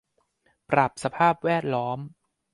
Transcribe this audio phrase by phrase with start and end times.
[0.69, 1.99] ปรับสภาพแวดล้อม